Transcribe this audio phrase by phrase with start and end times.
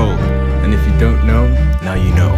[0.00, 0.20] sevenfold.
[0.64, 1.48] And if you don't know,
[1.82, 2.36] now you know.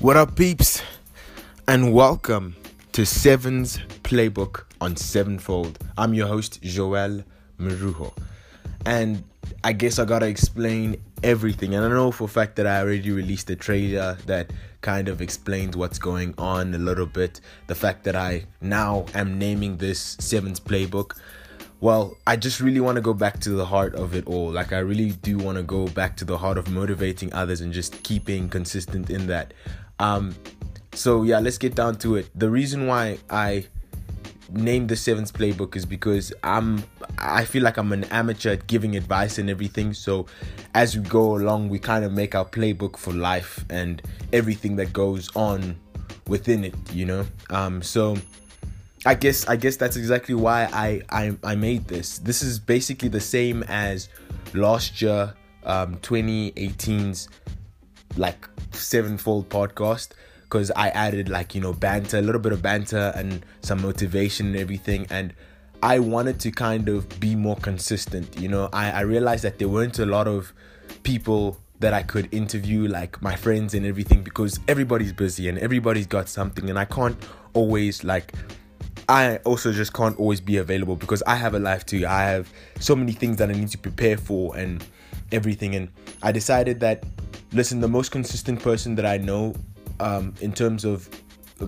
[0.00, 0.82] What up, peeps?
[1.66, 2.56] And welcome
[2.92, 5.78] to Seven's Playbook on Sevenfold.
[5.96, 7.24] I'm your host, Joel
[7.58, 8.12] Marujo.
[8.84, 9.24] And
[9.62, 11.74] I guess I gotta explain everything.
[11.74, 15.20] And I know for a fact that I already released a trailer that kind of
[15.22, 17.40] explains what's going on a little bit.
[17.66, 21.18] The fact that I now am naming this Seven's Playbook.
[21.80, 24.50] Well, I just really want to go back to the heart of it all.
[24.50, 27.72] Like, I really do want to go back to the heart of motivating others and
[27.72, 29.52] just keeping consistent in that.
[29.98, 30.34] Um,
[30.94, 32.30] so, yeah, let's get down to it.
[32.34, 33.66] The reason why I
[34.50, 36.84] named the Sevens Playbook is because I'm
[37.18, 39.94] I feel like I'm an amateur at giving advice and everything.
[39.94, 40.26] So
[40.74, 44.92] as we go along, we kind of make our playbook for life and everything that
[44.92, 45.76] goes on
[46.26, 47.26] within it, you know.
[47.50, 48.16] Um, so
[49.06, 52.18] I guess I guess that's exactly why I I, I made this.
[52.18, 54.08] This is basically the same as
[54.52, 57.28] last year, um, 2018's
[58.16, 60.10] like sevenfold podcast
[60.54, 64.46] because I added like you know banter, a little bit of banter and some motivation
[64.46, 65.34] and everything, and
[65.82, 68.38] I wanted to kind of be more consistent.
[68.38, 70.52] You know, I I realized that there weren't a lot of
[71.02, 76.06] people that I could interview, like my friends and everything, because everybody's busy and everybody's
[76.06, 77.16] got something, and I can't
[77.52, 78.32] always like.
[79.08, 82.06] I also just can't always be available because I have a life too.
[82.06, 82.48] I have
[82.78, 84.82] so many things that I need to prepare for and
[85.30, 85.74] everything.
[85.74, 85.90] And
[86.22, 87.04] I decided that,
[87.52, 89.54] listen, the most consistent person that I know
[90.00, 91.08] um, in terms of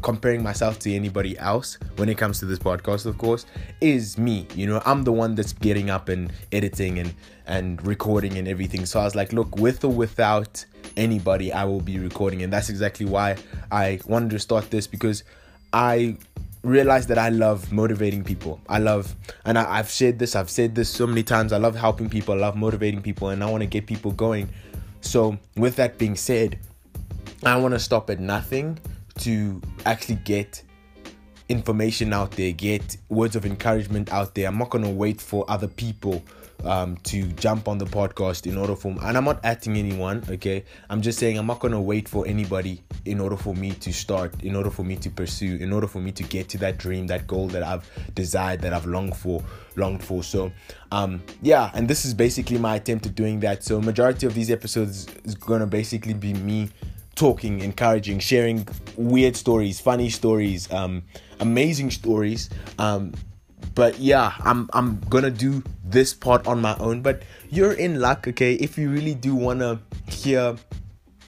[0.03, 3.47] comparing myself to anybody else when it comes to this podcast of course
[3.81, 4.47] is me.
[4.55, 7.15] You know i'm the one that's getting up and editing and
[7.47, 8.85] and recording and everything.
[8.85, 10.65] So i was like look with or without
[10.97, 12.43] anybody i will be recording.
[12.43, 13.37] And that's exactly why
[13.71, 15.23] i wanted to start this because
[15.73, 16.17] i
[16.63, 18.61] realized that i love motivating people.
[18.69, 19.15] I love
[19.45, 21.53] and I, i've shared this i've said this so many times.
[21.53, 24.49] I love helping people i love motivating people and i want to get people going.
[25.01, 26.59] So with that being said
[27.45, 28.79] I want to stop at nothing
[29.19, 30.63] to actually get
[31.49, 34.49] information out there, get words of encouragement out there.
[34.49, 36.25] I'm not going to wait for other people
[36.65, 40.65] um, to jump on the podcast in order for and I'm not acting anyone, okay?
[40.91, 43.93] I'm just saying I'm not going to wait for anybody in order for me to
[43.93, 46.79] start, in order for me to pursue, in order for me to get to that
[46.79, 49.45] dream, that goal that I've desired, that I've longed for,
[49.77, 50.25] longed for.
[50.25, 50.51] So,
[50.91, 53.63] um, yeah, and this is basically my attempt at doing that.
[53.63, 56.71] So, majority of these episodes is going to basically be me
[57.17, 61.03] talking, encouraging, sharing weird stories, funny stories, um,
[61.41, 62.49] amazing stories.
[62.79, 63.13] Um,
[63.75, 67.03] but yeah, I'm I'm gonna do this part on my own.
[67.03, 68.55] But you're in luck, okay?
[68.55, 70.57] If you really do wanna hear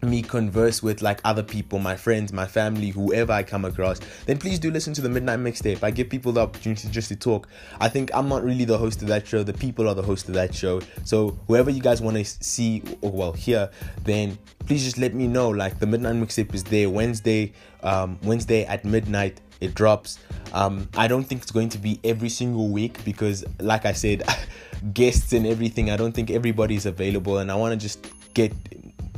[0.03, 4.39] me converse with like other people, my friends, my family, whoever I come across, then
[4.39, 5.83] please do listen to the Midnight Mixtape.
[5.83, 7.49] I give people the opportunity just to talk.
[7.81, 10.29] I think I'm not really the host of that show, the people are the host
[10.29, 10.81] of that show.
[11.05, 13.71] So whoever you guys want to see or well hear,
[14.05, 15.49] then please just let me know.
[15.49, 19.41] Like the Midnight Mixtape is there Wednesday, um, Wednesday at midnight.
[19.61, 20.21] It drops.
[20.53, 24.23] Um, I don't think it's going to be every single week because, like I said,
[24.95, 25.91] guests and everything.
[25.91, 28.53] I don't think everybody's available, and I want to just get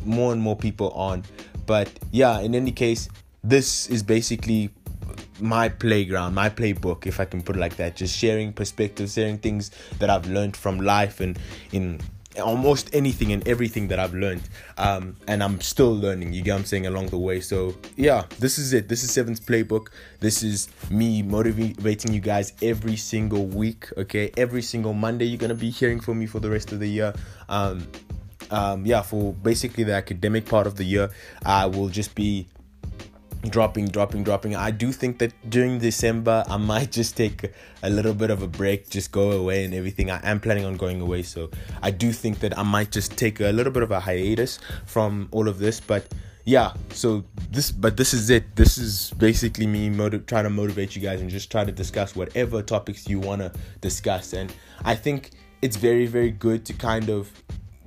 [0.05, 1.25] more and more people on.
[1.67, 3.09] But yeah, in any case,
[3.43, 4.71] this is basically
[5.41, 7.97] my playground, my playbook, if I can put it like that.
[7.97, 11.39] Just sharing perspectives, sharing things that I've learned from life and
[11.73, 12.01] in
[12.39, 14.43] almost anything and everything that I've learned.
[14.79, 17.41] Um, and I'm still learning, you get what I'm saying, along the way.
[17.41, 18.89] So yeah, this is it.
[18.89, 19.89] This is Seven's Playbook.
[20.21, 23.89] This is me motivating you guys every single week.
[23.97, 26.89] Okay, every single Monday you're gonna be hearing from me for the rest of the
[26.89, 27.13] year.
[27.49, 27.87] Um,
[28.51, 31.11] um, yeah, for basically the academic part of the year,
[31.45, 32.49] I will just be
[33.49, 34.55] dropping, dropping, dropping.
[34.55, 37.53] I do think that during December, I might just take
[37.83, 40.11] a little bit of a break, just go away and everything.
[40.11, 41.51] I am planning on going away, so
[41.83, 45.29] I do think that I might just take a little bit of a hiatus from
[45.33, 46.07] all of this, but
[46.45, 50.97] yeah so this but this is it this is basically me motiv- trying to motivate
[50.97, 54.53] you guys and just try to discuss whatever topics you want to discuss and
[54.85, 55.31] i think
[55.61, 57.31] it's very very good to kind of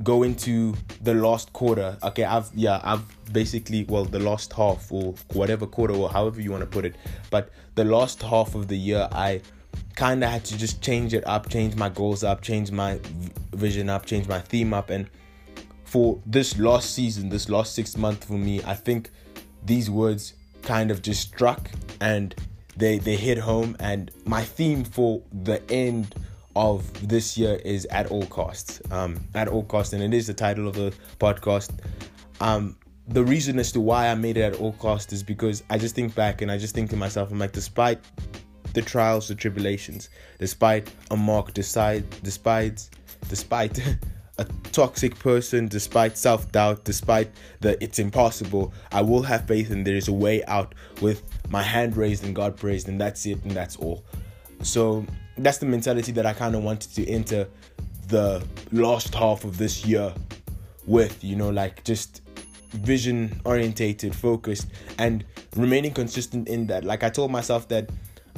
[0.03, 1.97] go into the last quarter.
[2.03, 6.51] Okay i've yeah i've basically well the last half or whatever quarter or however you
[6.51, 6.95] want to put it
[7.29, 9.41] but the last half of the year i
[9.95, 12.99] kind of had to just change it up change my goals up change my
[13.53, 15.09] vision up change my theme up and
[15.85, 19.09] for this last season this last six months for me i think
[19.65, 21.69] these words kind of just struck
[22.01, 22.35] and
[22.75, 26.15] they they hit home and my theme for the end
[26.55, 30.33] of this year is at all costs um at all costs and it is the
[30.33, 31.71] title of the podcast
[32.41, 32.75] um
[33.07, 35.95] the reason as to why I made it at all costs is because I just
[35.95, 37.99] think back and I just think to myself, I'm like, despite
[38.73, 40.09] the trials, the tribulations,
[40.39, 42.89] despite a mark, despite, despite,
[43.29, 43.79] despite
[44.37, 47.29] a toxic person, despite self doubt, despite
[47.59, 51.61] the it's impossible, I will have faith and there is a way out with my
[51.61, 54.05] hand raised and God praised, and that's it, and that's all.
[54.61, 55.05] So
[55.37, 57.47] that's the mentality that I kind of wanted to enter
[58.07, 60.13] the last half of this year
[60.85, 62.21] with, you know, like just
[62.71, 65.23] vision orientated, focused, and
[65.55, 66.83] remaining consistent in that.
[66.83, 67.89] Like I told myself that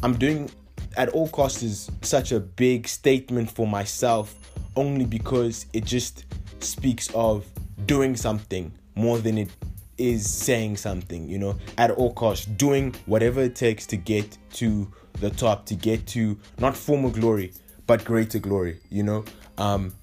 [0.04, 0.50] I'm doing
[0.98, 4.36] at all costs is such a big statement for myself
[4.76, 6.26] only because it just
[6.60, 7.46] speaks of
[7.86, 9.50] doing something more than it
[9.98, 14.92] is saying something, you know, at all costs, doing whatever it takes to get to
[15.20, 17.54] the top, to get to not former glory,
[17.88, 19.26] but greater glory, you know.
[19.58, 19.94] Um,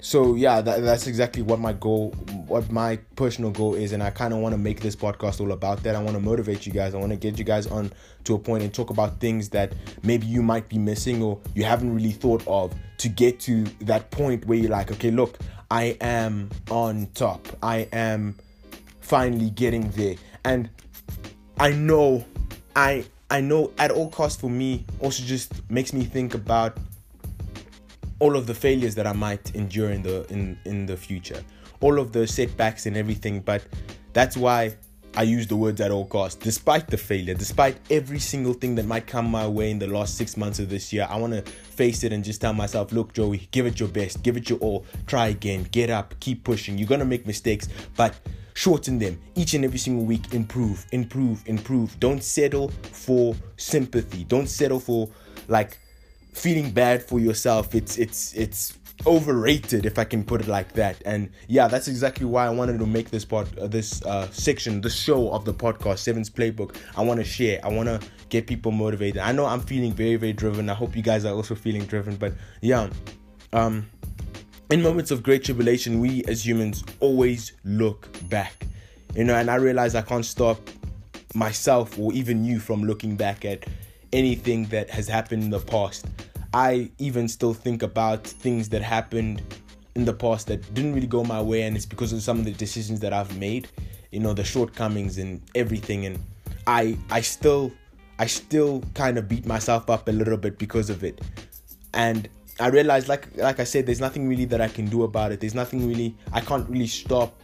[0.00, 2.12] so yeah, that, that's exactly what my goal,
[2.46, 5.52] what my personal goal is, and I kind of want to make this podcast all
[5.52, 5.96] about that.
[5.96, 6.94] I want to motivate you guys.
[6.94, 7.92] I want to get you guys on
[8.24, 11.64] to a point and talk about things that maybe you might be missing or you
[11.64, 15.38] haven't really thought of to get to that point where you're like, okay, look,
[15.70, 17.46] I am on top.
[17.62, 18.36] I am
[19.00, 20.14] finally getting there,
[20.44, 20.70] and
[21.58, 22.24] I know,
[22.76, 26.78] I I know at all costs for me also just makes me think about
[28.20, 31.42] all of the failures that I might endure in the in in the future,
[31.80, 33.40] all of the setbacks and everything.
[33.40, 33.62] But
[34.12, 34.76] that's why
[35.14, 38.86] I use the words at all costs, despite the failure, despite every single thing that
[38.86, 41.06] might come my way in the last six months of this year.
[41.08, 44.22] I want to face it and just tell myself, look, Joey, give it your best,
[44.22, 46.78] give it your all, try again, get up, keep pushing.
[46.78, 48.14] You're gonna make mistakes, but
[48.58, 50.34] shorten them each and every single week.
[50.34, 51.98] Improve, improve, improve.
[52.00, 54.24] Don't settle for sympathy.
[54.24, 55.08] Don't settle for
[55.46, 55.78] like
[56.32, 57.72] feeling bad for yourself.
[57.72, 58.76] It's it's it's
[59.06, 61.00] overrated if I can put it like that.
[61.04, 64.80] And yeah, that's exactly why I wanted to make this part, uh, this uh, section,
[64.80, 66.74] the show of the podcast, Sevens Playbook.
[66.96, 67.60] I want to share.
[67.62, 69.18] I want to get people motivated.
[69.18, 70.68] I know I'm feeling very very driven.
[70.68, 72.16] I hope you guys are also feeling driven.
[72.16, 72.90] But yeah,
[73.52, 73.88] um,
[74.70, 78.66] in moments of great tribulation, we as humans always look back.
[79.14, 80.58] You know, and I realize I can't stop
[81.34, 83.66] myself or even you from looking back at
[84.12, 86.06] anything that has happened in the past
[86.54, 89.42] I even still think about things that happened
[89.94, 92.44] in the past that didn't really go my way, and it's because of some of
[92.44, 93.68] the decisions that I've made,
[94.12, 96.06] you know, the shortcomings and everything.
[96.06, 96.18] And
[96.66, 97.72] I, I still,
[98.18, 101.20] I still kind of beat myself up a little bit because of it.
[101.92, 102.28] And
[102.60, 105.40] I realized, like, like I said, there's nothing really that I can do about it.
[105.40, 107.34] There's nothing really, I can't really stop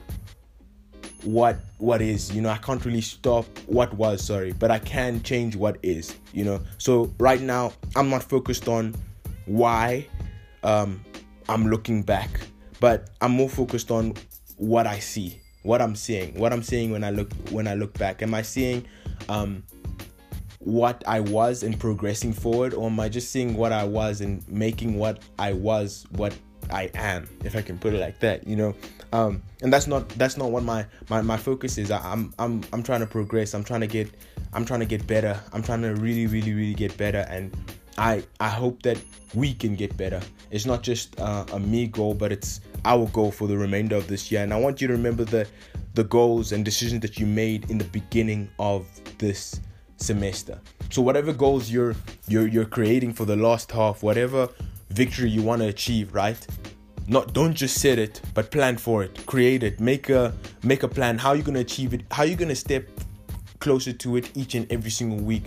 [1.24, 5.22] what what is you know i can't really stop what was sorry but i can
[5.22, 8.94] change what is you know so right now i'm not focused on
[9.46, 10.06] why
[10.62, 11.02] um
[11.48, 12.28] i'm looking back
[12.78, 14.12] but i'm more focused on
[14.58, 17.96] what i see what i'm seeing what i'm seeing when i look when i look
[17.98, 18.84] back am i seeing
[19.30, 19.62] um
[20.64, 24.46] what i was and progressing forward or am i just seeing what i was and
[24.48, 26.34] making what i was what
[26.70, 28.74] I am, if I can put it like that, you know.
[29.12, 31.90] Um, and that's not that's not what my, my my focus is.
[31.90, 33.54] I, I'm I'm I'm trying to progress.
[33.54, 34.10] I'm trying to get
[34.52, 35.38] I'm trying to get better.
[35.52, 37.56] I'm trying to really really really get better, and
[37.98, 38.98] I I hope that
[39.34, 40.20] we can get better.
[40.50, 44.08] It's not just uh, a me goal, but it's our goal for the remainder of
[44.08, 44.42] this year.
[44.42, 45.46] And I want you to remember the
[45.94, 48.86] the goals and decisions that you made in the beginning of
[49.18, 49.60] this
[50.04, 50.60] semester.
[50.90, 51.94] So whatever goals you're
[52.28, 54.48] you're you're creating for the last half, whatever
[54.90, 56.46] victory you want to achieve, right?
[57.06, 59.26] Not don't just set it, but plan for it.
[59.26, 59.80] Create it.
[59.80, 60.32] Make a
[60.62, 61.18] make a plan.
[61.18, 62.02] How you're gonna achieve it?
[62.10, 62.88] How you're gonna step
[63.58, 65.44] closer to it each and every single week?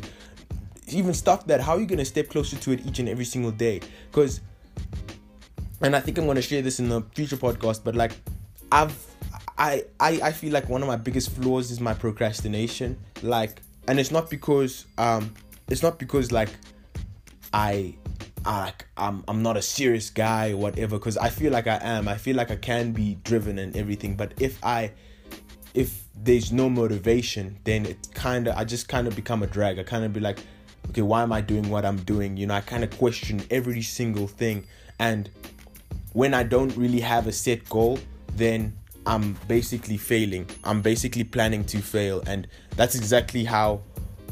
[0.89, 3.81] Even stuff that how you gonna step closer to it each and every single day?
[4.11, 4.41] Because
[5.81, 8.13] and I think I'm gonna share this in the future podcast, but like
[8.71, 8.95] I've
[9.57, 12.97] I, I I feel like one of my biggest flaws is my procrastination.
[13.23, 15.33] Like and it's not because um
[15.69, 16.49] it's not because like
[17.53, 17.95] I
[18.45, 22.07] I, I'm I'm not a serious guy or whatever because I feel like I am.
[22.07, 24.15] I feel like I can be driven and everything.
[24.15, 24.91] But if I
[25.73, 29.79] if there's no motivation, then it kind of I just kind of become a drag.
[29.79, 30.39] I kind of be like,
[30.89, 32.37] okay, why am I doing what I'm doing?
[32.37, 34.65] You know, I kind of question every single thing.
[34.99, 35.29] And
[36.13, 37.99] when I don't really have a set goal,
[38.35, 40.47] then I'm basically failing.
[40.65, 43.81] I'm basically planning to fail, and that's exactly how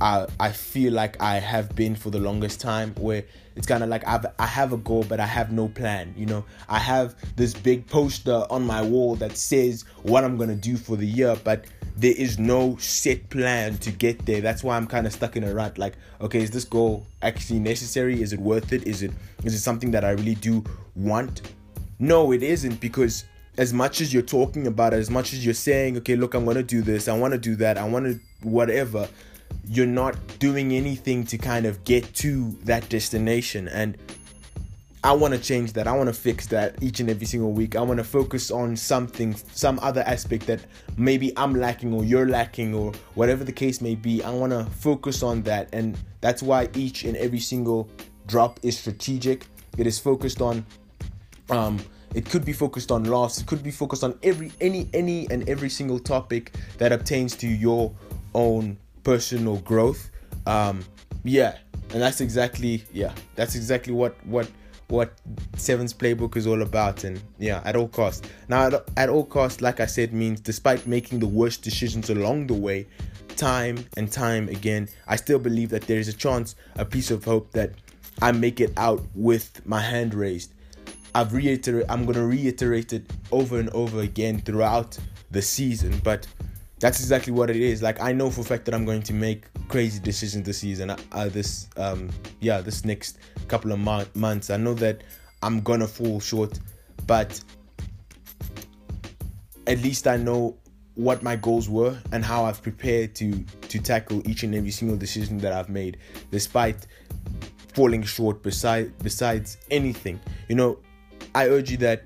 [0.01, 3.23] I I feel like I have been for the longest time where
[3.55, 6.25] it's kind of like I've, I have a goal but I have no plan you
[6.25, 6.43] know?
[6.67, 10.97] I have this big poster on my wall that says what I'm gonna do for
[10.97, 11.65] the year but
[11.95, 14.41] there is no set plan to get there.
[14.41, 17.59] That's why I'm kind of stuck in a rut like okay is this goal actually
[17.59, 18.21] necessary?
[18.21, 18.85] Is it worth it?
[18.85, 19.11] Is it
[19.43, 20.63] is it something that I really do
[20.95, 21.53] want?
[21.99, 23.23] No it isn't because
[23.57, 26.45] as much as you're talking about it, as much as you're saying, okay, look, I'm
[26.45, 29.07] gonna do this, I wanna do that, I wanna whatever,
[29.67, 33.67] you're not doing anything to kind of get to that destination.
[33.67, 33.97] And
[35.03, 35.87] I want to change that.
[35.87, 37.75] I want to fix that each and every single week.
[37.75, 40.61] I want to focus on something, some other aspect that
[40.97, 44.23] maybe I'm lacking or you're lacking or whatever the case may be.
[44.23, 45.69] I want to focus on that.
[45.73, 47.87] And that's why each and every single
[48.25, 49.45] drop is strategic.
[49.77, 50.65] It is focused on
[51.51, 51.79] um
[52.15, 53.41] it could be focused on loss.
[53.41, 57.47] It could be focused on every any any and every single topic that obtains to
[57.47, 57.93] your
[58.33, 60.09] own personal growth.
[60.47, 60.83] Um
[61.23, 61.57] yeah,
[61.91, 64.49] and that's exactly yeah, that's exactly what what
[64.87, 65.13] what
[65.57, 67.03] Seven's playbook is all about.
[67.03, 68.27] And yeah, at all costs.
[68.47, 72.47] Now, at, at all costs, like I said, means despite making the worst decisions along
[72.47, 72.87] the way,
[73.35, 77.25] time and time again, I still believe that there is a chance, a piece of
[77.25, 77.71] hope that
[78.21, 80.53] I make it out with my hand raised.
[81.15, 84.99] I've reiterated, I'm going to reiterate it over and over again throughout
[85.31, 86.27] the season, but
[86.79, 87.81] that's exactly what it is.
[87.81, 90.89] Like I know for a fact that I'm going to make crazy decisions this season.
[90.89, 92.09] Uh, this um
[92.41, 93.17] yeah, this next
[93.47, 94.49] couple of mo- months.
[94.49, 95.03] I know that
[95.41, 96.59] I'm gonna fall short,
[97.07, 97.41] but
[99.67, 100.57] at least I know
[100.95, 104.97] what my goals were and how I've prepared to to tackle each and every single
[104.97, 105.97] decision that I've made,
[106.29, 106.87] despite
[107.73, 108.43] falling short.
[108.43, 110.19] beside besides anything,
[110.49, 110.77] you know,
[111.35, 112.03] I urge you that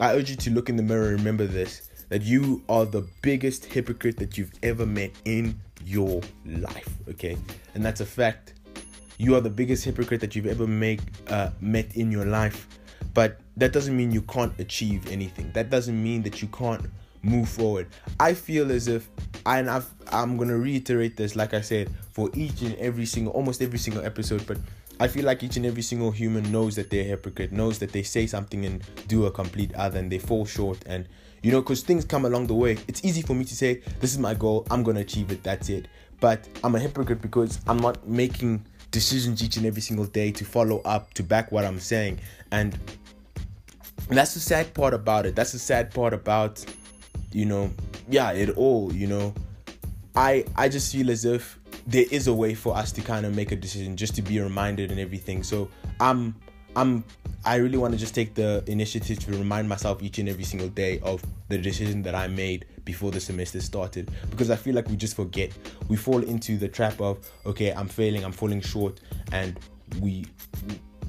[0.00, 1.08] I urge you to look in the mirror.
[1.08, 6.22] and Remember this that you are the biggest hypocrite that you've ever met in your
[6.46, 6.88] life.
[7.10, 7.36] Okay,
[7.74, 8.54] and that's a fact.
[9.18, 12.68] You are the biggest hypocrite that you've ever make uh, met in your life.
[13.14, 15.50] But that doesn't mean you can't achieve anything.
[15.52, 16.86] That doesn't mean that you can't
[17.22, 17.88] move forward.
[18.20, 19.08] I feel as if,
[19.44, 23.60] and I've, I'm gonna reiterate this, like I said, for each and every single, almost
[23.60, 24.46] every single episode.
[24.46, 24.58] But
[25.00, 27.92] I feel like each and every single human knows that they're a hypocrite, knows that
[27.92, 30.78] they say something and do a complete other, and they fall short.
[30.86, 31.08] And
[31.42, 32.78] you know, because things come along the way.
[32.88, 35.68] It's easy for me to say, this is my goal, I'm gonna achieve it, that's
[35.68, 35.86] it.
[36.20, 40.44] But I'm a hypocrite because I'm not making decisions each and every single day to
[40.44, 42.18] follow up, to back what I'm saying.
[42.50, 42.76] And
[44.08, 45.36] that's the sad part about it.
[45.36, 46.64] That's the sad part about,
[47.32, 47.70] you know,
[48.08, 49.34] yeah, it all, you know.
[50.16, 53.34] I I just feel as if there is a way for us to kind of
[53.34, 55.42] make a decision just to be reminded and everything.
[55.42, 56.34] So I'm
[56.76, 57.02] I'm
[57.46, 60.68] I really want to just take the initiative to remind myself each and every single
[60.68, 64.86] day of the decision that I made before the semester started because I feel like
[64.88, 65.50] we just forget.
[65.88, 69.00] We fall into the trap of okay, I'm failing, I'm falling short
[69.32, 69.58] and
[69.98, 70.26] we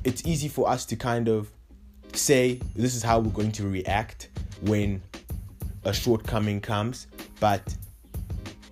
[0.05, 1.51] it's easy for us to kind of
[2.13, 4.29] say this is how we're going to react
[4.61, 5.01] when
[5.83, 7.07] a shortcoming comes,
[7.41, 7.75] but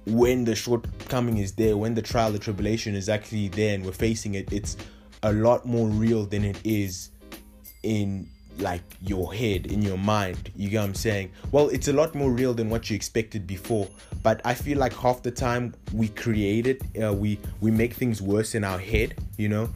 [0.07, 3.91] when the shortcoming is there, when the trial, the tribulation is actually there and we're
[3.91, 4.77] facing it, it's
[5.23, 7.09] a lot more real than it is
[7.83, 8.27] in
[8.59, 10.51] like your head in your mind.
[10.55, 11.31] You get what i'm saying?
[11.51, 13.87] Well it's a lot more real than what you expected before
[14.23, 18.19] but i feel like half the time we create it uh, we we make things
[18.19, 19.69] worse in our head you know?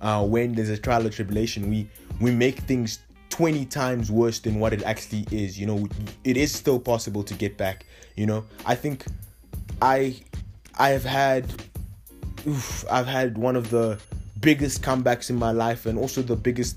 [0.00, 1.88] Uh, when there's a trial or tribulation we
[2.20, 3.00] we make things
[3.30, 5.88] 20 times worse than what it actually is you know?
[6.24, 7.86] It is still possible to get back
[8.16, 8.44] you know?
[8.66, 9.04] I think
[9.82, 10.14] i
[10.78, 11.46] i have had
[12.46, 13.98] oof, i've had one of the
[14.40, 16.76] biggest comebacks in my life and also the biggest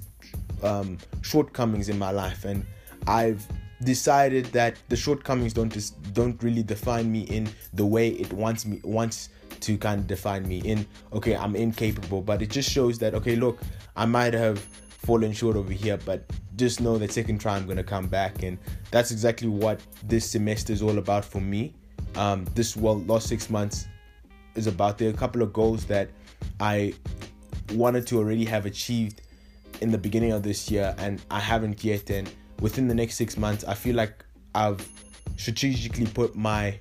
[0.64, 2.66] um, shortcomings in my life, and
[3.08, 3.46] I've
[3.84, 8.66] decided that the shortcomings don't just don't really define me in the way it wants
[8.66, 12.22] me wants to kind of define me in okay i'm incapable.
[12.22, 13.60] But it just shows that okay look
[13.96, 16.24] i might have fallen short over here but
[16.56, 18.42] just know that second try i'm gonna come back.
[18.42, 18.58] And
[18.90, 21.76] that's exactly what this semester is all about for me
[22.16, 23.88] um this well last six months
[24.56, 26.10] is about there are a couple of goals that
[26.60, 26.94] i
[27.74, 29.22] wanted to already have achieved
[29.82, 32.10] in the beginning of this year and I haven't yet.
[32.10, 34.24] And within the next six months, I feel like
[34.56, 34.88] I've
[35.38, 36.80] strategically put my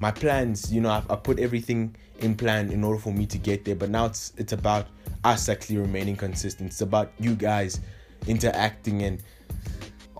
[0.00, 0.72] my plans.
[0.72, 3.76] You know, I've, I've put everything in plan in order for me to get there.
[3.76, 4.86] But now it's it's about
[5.24, 6.70] us actually remaining consistent.
[6.70, 7.80] It's about you guys
[8.26, 9.22] interacting and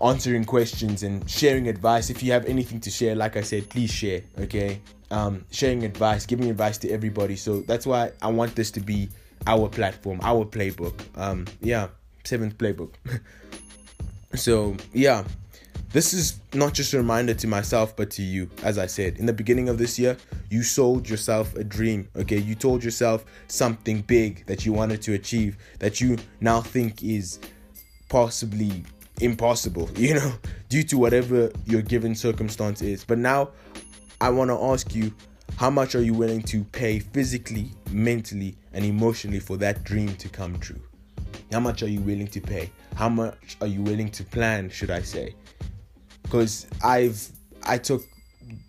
[0.01, 2.09] answering questions and sharing advice.
[2.09, 4.21] If you have anything to share, like I said, please share.
[4.39, 7.35] Okay, um, sharing advice, giving advice to everybody.
[7.35, 9.09] So that's why I want this to be
[9.47, 10.99] our platform, our playbook.
[11.15, 11.87] Um, yeah,
[12.23, 12.93] seventh playbook.
[14.35, 15.23] so yeah,
[15.91, 18.49] this is not just a reminder to myself, but to you.
[18.63, 20.17] As I said in the beginning of this year,
[20.49, 22.09] you sold yourself a dream.
[22.15, 27.03] Okay, you told yourself something big that you wanted to achieve that you now think
[27.03, 27.39] is
[28.09, 28.83] possibly
[29.21, 29.89] impossible.
[29.97, 30.33] You know,
[30.69, 33.03] due to whatever your given circumstance is.
[33.03, 33.51] But now,
[34.21, 35.13] I want to ask you
[35.57, 40.29] how much are you willing to pay physically, mentally, and emotionally for that dream to
[40.29, 40.81] come true?
[41.51, 42.71] How much are you willing to pay?
[42.95, 45.35] How much are you willing to plan, should I say?
[46.25, 47.29] because I've
[47.63, 48.03] I took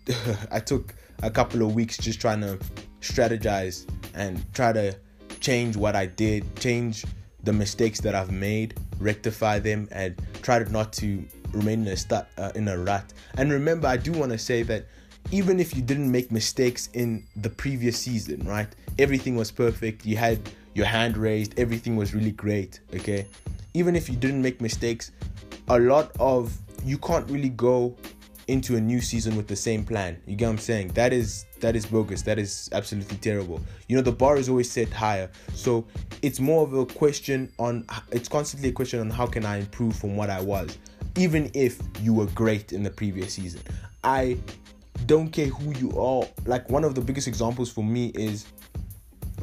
[0.51, 2.59] I took a couple of weeks just trying to
[3.01, 4.95] strategize and try to
[5.39, 7.03] change what I did, change
[7.43, 10.15] the mistakes that I've made, rectify them, and
[10.47, 13.13] to not to remain in a stu- uh, in a rut.
[13.37, 14.85] And remember, I do want to say that
[15.31, 18.67] even if you didn't make mistakes in the previous season, right?
[18.97, 20.05] Everything was perfect.
[20.05, 20.39] You had
[20.73, 21.59] your hand raised.
[21.59, 22.79] Everything was really great.
[22.95, 23.27] Okay,
[23.73, 25.11] even if you didn't make mistakes,
[25.67, 27.95] a lot of you can't really go
[28.47, 30.21] into a new season with the same plan.
[30.25, 30.89] You get what I'm saying?
[30.89, 32.21] That is that is bogus.
[32.21, 33.61] That is absolutely terrible.
[33.87, 35.29] You know the bar is always set higher.
[35.53, 35.85] So
[36.21, 39.95] it's more of a question on it's constantly a question on how can I improve
[39.95, 40.77] from what I was,
[41.17, 43.61] even if you were great in the previous season.
[44.03, 44.37] I
[45.05, 46.25] don't care who you are.
[46.45, 48.45] Like one of the biggest examples for me is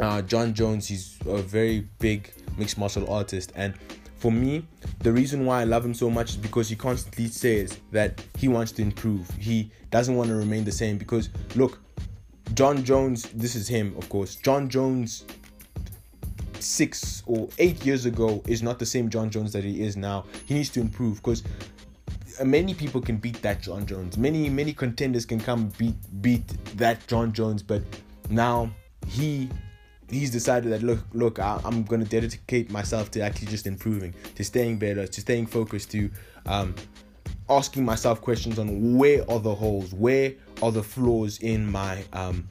[0.01, 0.89] uh, Jon Jones.
[0.89, 3.75] He's a very big mixed martial artist and
[4.17, 4.67] for me,
[5.01, 8.49] the reason why I love him so much is because he constantly says that he
[8.49, 9.29] wants to improve.
[9.39, 11.81] He doesn't want to remain the same because look,
[12.55, 14.37] Jon Jones, this is him, of course.
[14.37, 15.25] Jon Jones
[16.61, 20.25] six or eight years ago is not the same Jon Jones that he is now.
[20.47, 21.43] He needs to improve because
[22.41, 24.17] uh, many people can beat that Jon Jones.
[24.17, 27.83] Many many contenders can come beat beat that Jon Jones, but
[28.31, 28.71] now
[29.07, 29.49] he
[30.09, 34.15] he's decided that look look I, am going to dedicate myself to actually just improving
[34.35, 36.11] to staying better to staying focused to
[36.47, 36.75] um,
[37.49, 42.49] asking myself questions on where are the holes where are the flaws in my um,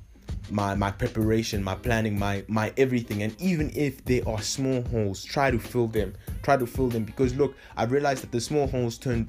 [0.49, 3.23] my my preparation my planning my my everything.
[3.23, 7.03] And even if they are small holes try to fill them try to fill them.
[7.03, 9.27] Because look i realized that the small holes turn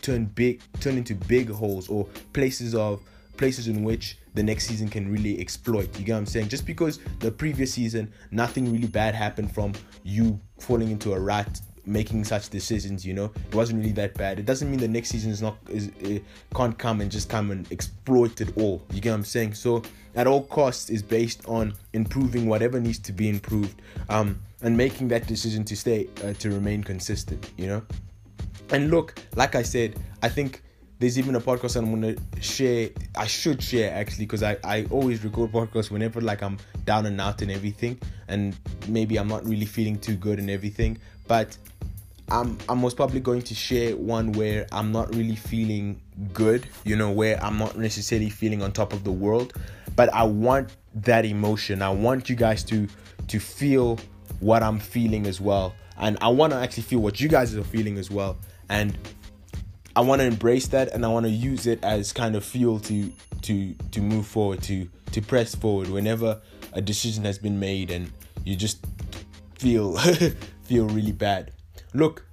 [0.00, 3.02] turn big turn into big holes or places of
[3.36, 5.98] places in which the next season can really exploit.
[5.98, 6.48] You get what I'm saying?
[6.48, 11.60] Just because the previous season nothing really bad happened from you falling into a rut
[11.84, 13.32] making such decisions you know?
[13.48, 14.38] It wasn't really that bad.
[14.38, 17.50] It doesn't mean the next season is not is it can't come and just come
[17.50, 18.82] and exploit it all.
[18.92, 19.54] You get what i'm saying?
[19.54, 19.82] So
[20.14, 25.08] at all costs is based on improving whatever needs to be improved um and making
[25.08, 27.82] that decision to stay uh, to remain consistent you know?
[28.70, 30.62] And look like i said i think
[31.02, 32.90] there's even a podcast I'm gonna share.
[33.16, 37.20] I should share actually because I I always record podcasts whenever like I'm down and
[37.20, 40.98] out and everything, and maybe I'm not really feeling too good and everything.
[41.26, 41.56] But
[42.30, 46.00] I'm I'm most probably going to share one where I'm not really feeling
[46.32, 46.68] good.
[46.84, 49.54] You know, where I'm not necessarily feeling on top of the world,
[49.96, 51.82] but I want that emotion.
[51.82, 52.86] I want you guys to
[53.26, 53.98] to feel
[54.38, 57.64] what I'm feeling as well, and I want to actually feel what you guys are
[57.64, 58.36] feeling as well,
[58.68, 58.96] and
[59.94, 62.80] I want to embrace that and I want to use it as kind of fuel
[62.80, 66.40] to to to move forward to to press forward whenever
[66.72, 68.10] a decision has been made and
[68.44, 68.84] you just
[69.58, 69.96] feel
[70.64, 71.52] feel really bad.
[71.94, 72.24] Look,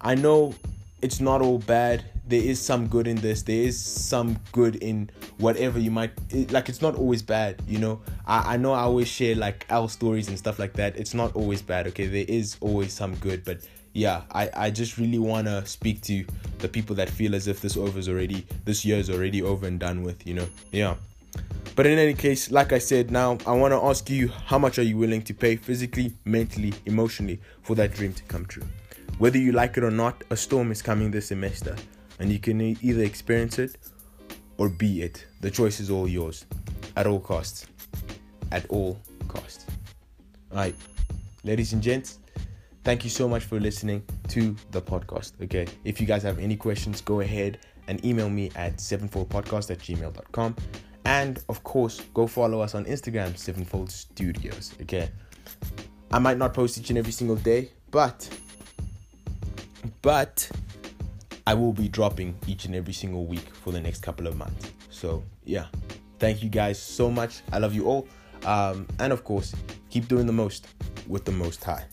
[0.00, 0.54] I know
[1.02, 2.04] it's not all bad.
[2.26, 3.42] There is some good in this.
[3.42, 6.68] There is some good in whatever you might it, like.
[6.68, 8.00] It's not always bad, you know.
[8.26, 10.96] I, I know I always share like our stories and stuff like that.
[10.96, 11.86] It's not always bad.
[11.88, 13.58] Okay, there is always some good, but
[13.94, 16.24] yeah, I, I just really want to speak to
[16.58, 19.66] the people that feel as if this over is already, this year is already over
[19.66, 20.48] and done with, you know?
[20.72, 20.96] Yeah.
[21.76, 24.78] But in any case, like I said, now I want to ask you how much
[24.78, 28.64] are you willing to pay physically, mentally, emotionally for that dream to come true?
[29.18, 31.76] Whether you like it or not, a storm is coming this semester,
[32.18, 33.76] and you can either experience it
[34.58, 35.24] or be it.
[35.40, 36.46] The choice is all yours,
[36.96, 37.66] at all costs.
[38.50, 39.66] At all costs.
[40.50, 40.74] Alright,
[41.44, 42.18] ladies and gents,
[42.84, 45.32] Thank you so much for listening to the podcast.
[45.42, 45.66] Okay.
[45.84, 50.56] If you guys have any questions, go ahead and email me at sevenfoldpodcast at gmail.com.
[51.06, 54.74] And of course, go follow us on Instagram, Sevenfold Studios.
[54.82, 55.10] Okay.
[56.12, 58.28] I might not post each and every single day, but
[60.02, 60.50] but
[61.46, 64.72] I will be dropping each and every single week for the next couple of months.
[64.90, 65.66] So yeah.
[66.18, 67.40] Thank you guys so much.
[67.52, 68.08] I love you all.
[68.44, 69.54] Um, and of course,
[69.90, 70.68] keep doing the most
[71.08, 71.84] with the most high.